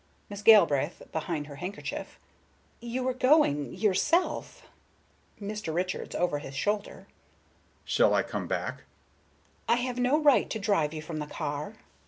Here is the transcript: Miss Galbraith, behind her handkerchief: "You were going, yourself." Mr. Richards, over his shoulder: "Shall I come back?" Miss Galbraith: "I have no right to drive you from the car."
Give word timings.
Miss 0.31 0.41
Galbraith, 0.41 1.03
behind 1.11 1.45
her 1.45 1.57
handkerchief: 1.57 2.17
"You 2.79 3.03
were 3.03 3.13
going, 3.13 3.75
yourself." 3.75 4.63
Mr. 5.39 5.71
Richards, 5.71 6.15
over 6.15 6.39
his 6.39 6.55
shoulder: 6.55 7.05
"Shall 7.85 8.15
I 8.15 8.23
come 8.23 8.47
back?" 8.47 8.77
Miss 8.77 8.85
Galbraith: 9.67 9.69
"I 9.69 9.75
have 9.75 9.99
no 9.99 10.17
right 10.19 10.49
to 10.49 10.57
drive 10.57 10.95
you 10.95 11.03
from 11.03 11.19
the 11.19 11.27
car." 11.27 11.73